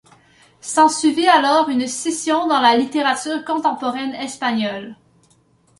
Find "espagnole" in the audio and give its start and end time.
4.15-4.95